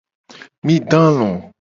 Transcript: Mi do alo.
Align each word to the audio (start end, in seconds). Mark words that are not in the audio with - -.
Mi 0.65 0.75
do 0.89 0.97
alo. 1.09 1.31